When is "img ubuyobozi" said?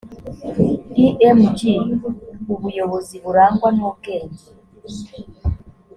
1.05-3.15